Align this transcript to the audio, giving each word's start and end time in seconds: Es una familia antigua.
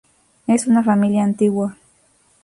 Es 0.47 0.65
una 0.65 0.83
familia 0.83 1.23
antigua. 1.23 1.77